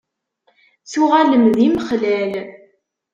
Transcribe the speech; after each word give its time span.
Tuɣalem 0.91 1.45
d 1.55 1.57
imexlal? 1.67 2.33